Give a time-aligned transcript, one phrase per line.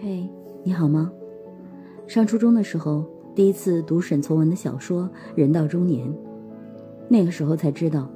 [0.00, 0.30] 嘿，
[0.62, 1.10] 你好吗？
[2.06, 5.02] 上初中的时候，第一次读沈从文的小说
[5.34, 6.08] 《人到中年》，
[7.08, 8.08] 那个时候才知道，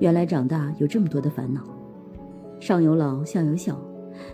[0.00, 1.60] 原来长大有这么多的烦恼，
[2.58, 3.80] 上有老，下有小，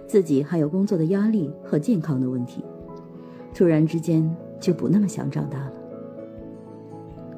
[0.07, 2.64] 自己还有工作的压力和健康的问题，
[3.52, 5.73] 突然之间就不那么想长大了。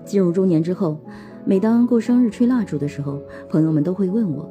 [0.05, 0.97] 进入中年之后，
[1.45, 4.49] 每当过生日吹蜡烛的时候，朋友们都会问我：“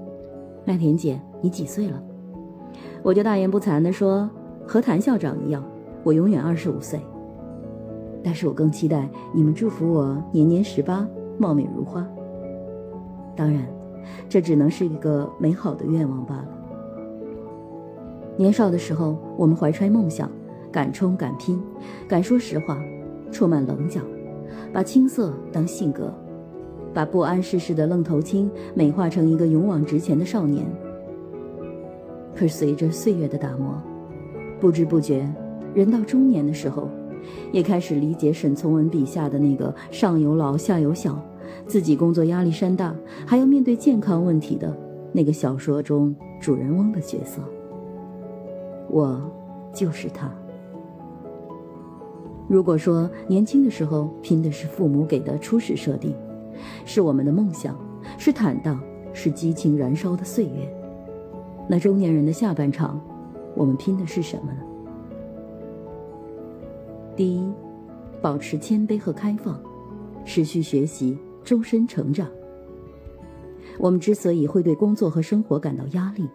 [0.68, 2.04] 麦田姐，你几岁了？”
[3.02, 4.30] 我就大言不惭地说。
[4.68, 5.64] 和谭校长一样，
[6.04, 7.00] 我永远二十五岁。
[8.24, 11.08] 但是我更期待你们祝福我年年十八，
[11.38, 12.08] 貌美如花。
[13.36, 13.62] 当然，
[14.28, 16.48] 这只能是一个美好的愿望罢了。
[18.38, 20.30] 年少的时候，我们怀揣梦想，
[20.72, 21.62] 敢冲敢拼，
[22.08, 22.82] 敢说实话，
[23.32, 24.02] 充满棱角，
[24.74, 26.12] 把青涩当性格，
[26.94, 30.66] 把不谙世事的愣头青美化成一个勇往直前的少年。
[32.36, 33.82] 可随着岁月的打磨，
[34.60, 35.28] 不知不觉，
[35.74, 36.90] 人到中年的时候，
[37.52, 41.20] 也开始理解沈从文笔下的那个上有老下有小，
[41.68, 44.76] 自己工作压力山大，还要面对健康问题的
[45.12, 47.42] 那个小说中主人翁的角色。
[48.90, 49.22] 我
[49.74, 50.32] 就是他。
[52.48, 56.16] 如果说年轻的时候拼的是父母给的初始设定，
[56.86, 57.78] 是我们的梦想，
[58.18, 58.80] 是坦荡，
[59.14, 60.74] 是激情燃烧的岁月，
[61.68, 63.02] 那中年人的下半场。
[63.56, 64.60] 我们拼的是什么呢？
[67.16, 67.50] 第一，
[68.22, 69.60] 保持谦卑和开放，
[70.26, 72.28] 持续学习，终身成长。
[73.78, 76.28] 我们之所以会对工作和生活感到压力，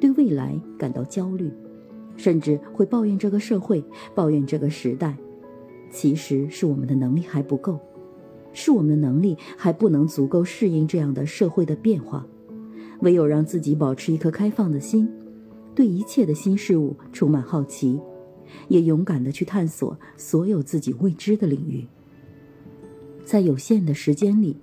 [0.00, 1.50] 对未来感到焦虑，
[2.16, 3.84] 甚至会抱怨这个社会、
[4.14, 5.16] 抱怨这个时代，
[5.90, 7.78] 其实是我们的能力还不够，
[8.52, 12.26] 是我们的能力还不能足够适应这样的社会的变化。
[13.00, 15.10] 唯有让自己保持一颗开放的心。
[15.74, 17.98] 对一切的新事物充满好奇，
[18.68, 21.86] 也勇敢地去探索所有自己未知的领域，
[23.24, 24.56] 在有限的时间里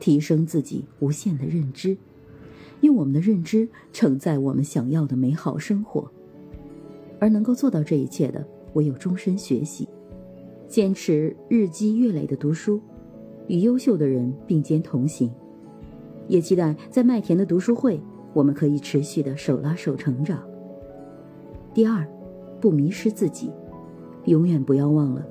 [0.00, 1.96] 提升自己无限的认知，
[2.80, 6.10] 用我们的认知承载我们想要的美好生活。
[7.18, 9.88] 而能够做到这一切的，唯有终身学习，
[10.68, 12.80] 坚持日积月累的读书，
[13.46, 15.30] 与优秀的人并肩同行。
[16.28, 18.00] 也期待在麦田的读书会，
[18.34, 20.42] 我们可以持续的手拉手成长。
[21.76, 22.08] 第二，
[22.58, 23.52] 不迷失自己，
[24.24, 25.22] 永远不要忘了，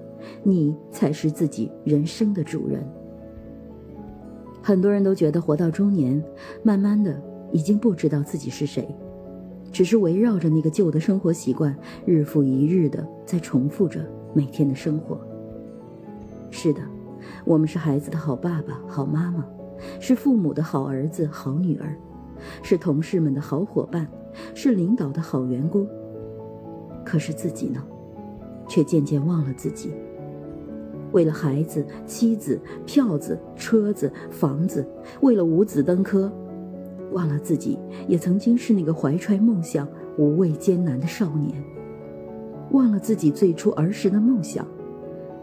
[0.44, 2.88] 你才是自己人生的主人。
[4.62, 6.24] 很多人都觉得活到中年，
[6.62, 7.20] 慢慢的
[7.52, 8.88] 已经不知道自己是谁，
[9.72, 11.76] 只是围绕着那个旧的生活习惯，
[12.06, 15.20] 日复一日的在重复着每天的生活。
[16.52, 16.82] 是的，
[17.44, 19.44] 我们是孩子的好爸爸、好妈妈，
[20.00, 21.98] 是父母的好儿子、好女儿，
[22.62, 24.08] 是同事们的好伙伴，
[24.54, 25.90] 是领导的好员工。
[27.06, 27.82] 可是自己呢，
[28.68, 29.92] 却渐渐忘了自己。
[31.12, 34.86] 为了孩子、妻子、票子、车子、房子，
[35.22, 36.30] 为了五子登科，
[37.14, 37.78] 忘了自己
[38.08, 41.54] 也曾经是那个怀揣梦想、无畏艰难的少年。
[42.72, 44.68] 忘了自己最初儿时的梦想，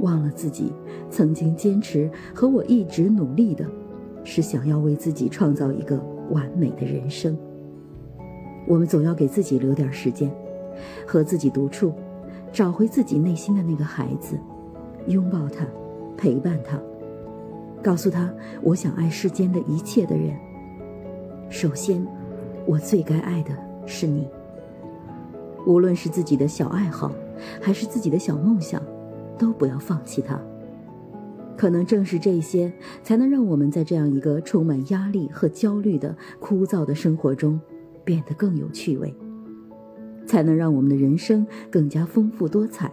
[0.01, 0.73] 忘了自己
[1.09, 3.65] 曾经坚持和我一直努力的，
[4.25, 5.99] 是想要为自己创造一个
[6.31, 7.39] 完美的人生。
[8.67, 10.31] 我们总要给自己留点时间。
[11.07, 11.93] 和自己独处，
[12.53, 14.39] 找回自己内心的那个孩子，
[15.07, 15.67] 拥抱他，
[16.17, 16.81] 陪伴他，
[17.83, 20.37] 告诉他我想爱世间的一切的人。
[21.49, 22.07] 首先，
[22.67, 23.51] 我最该爱的
[23.87, 24.29] 是你。
[25.67, 27.13] 无论是自己的小爱好，
[27.61, 28.83] 还是自己的小梦想，
[29.39, 30.41] 都不要放弃它。
[31.57, 32.73] 可能正是这些，
[33.05, 37.61] 才能让我们在这样一个充满压力和焦虑的枯燥的生活中，
[38.03, 39.15] 变得更有趣味。
[40.33, 42.91] 才能让我们的人生更加丰富多彩，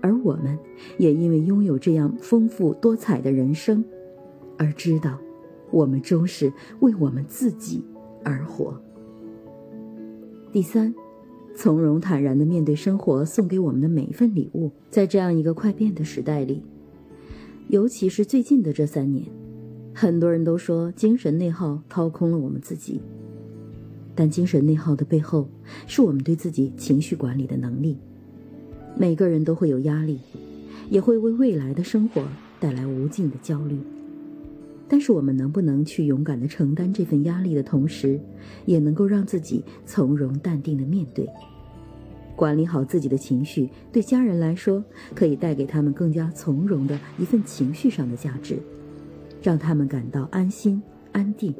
[0.00, 0.56] 而我们
[0.96, 3.84] 也因为拥有这样丰富多彩的人生，
[4.56, 5.18] 而知道，
[5.72, 7.84] 我们终是为我们自己
[8.22, 8.80] 而活。
[10.52, 10.94] 第三，
[11.56, 14.70] 从容坦然地面对生活送给我们的每一份礼物。
[14.88, 16.62] 在这样一个快变的时代里，
[17.66, 19.26] 尤其是最近的这三年，
[19.92, 23.02] 很多人都说精神内耗掏空了我们自己。
[24.16, 25.46] 但精神内耗的背后，
[25.86, 27.98] 是我们对自己情绪管理的能力。
[28.96, 30.18] 每个人都会有压力，
[30.88, 32.24] 也会为未来的生活
[32.58, 33.78] 带来无尽的焦虑。
[34.88, 38.18] 但是我们能不能去勇敢的承担这份压力的同时，
[38.64, 41.28] 也能够让自己从容淡定的面对，
[42.34, 44.82] 管理好自己的情绪，对家人来说，
[45.14, 48.58] 可以带给他们更加从容的一份情绪上的价值，
[49.42, 50.80] 让他们感到安心
[51.12, 51.54] 安定。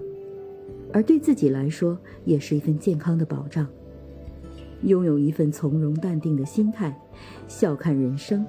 [0.97, 3.67] 而对自己来说，也是一份健康的保障。
[4.85, 6.99] 拥有一份从容淡定的心态，
[7.47, 8.47] 笑看人生。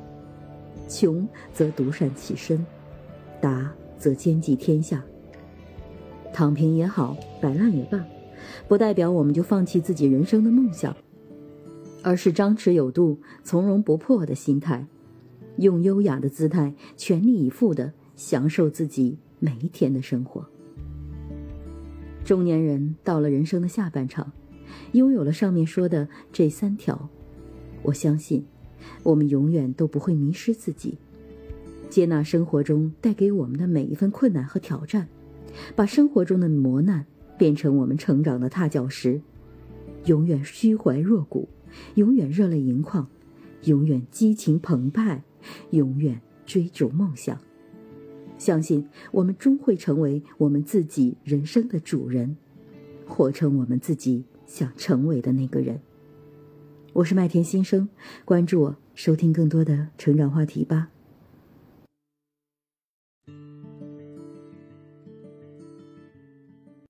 [0.88, 2.65] 穷则独善其身，
[3.41, 5.03] 达则兼济天下。
[6.31, 8.01] 躺平也好，摆烂也罢，
[8.65, 10.95] 不代表我们就放弃自己人生的梦想，
[12.01, 14.88] 而是张弛有度、从容不迫的心态，
[15.57, 20.45] 用优雅的姿态，全力以赴的享受自己每一天的生活。
[22.27, 24.33] 中年人到了人生的下半场，
[24.91, 27.07] 拥有了上面说的这三条，
[27.83, 28.45] 我相信，
[29.01, 30.97] 我们永远都不会迷失自己，
[31.89, 35.07] 接纳生活中带给我们的每一份困难和挑战。
[35.74, 37.06] 把生活中的磨难
[37.38, 39.21] 变成我们成长的踏脚石，
[40.03, 41.47] 永远虚怀若谷，
[41.95, 43.07] 永远热泪盈眶，
[43.63, 45.23] 永远激情澎湃，
[45.69, 47.39] 永远追逐梦想。
[48.38, 52.38] 相信我们终会成为我们自己人生的主人，
[53.06, 55.80] 活成我们自己想成为的那个人。
[56.94, 57.89] 我是麦田新生，
[58.25, 60.89] 关注我，收听更多的成长话题吧。